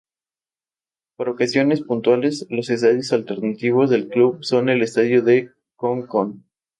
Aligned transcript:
Para 1.15 1.29
ocasiones 1.29 1.81
puntuales, 1.81 2.47
los 2.49 2.71
estadios 2.71 3.13
alternativos 3.13 3.91
del 3.91 4.07
club 4.09 4.43
son 4.43 4.69
el 4.69 4.81
Estadio 4.81 5.21
de 5.21 5.51
Con 5.75 6.07
Con 6.07 6.43